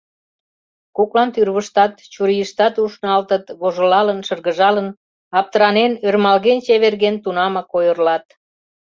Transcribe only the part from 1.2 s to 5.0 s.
тӱрвыштат, чурийыштат ушналтыт, вожылалын, шыргыжалын,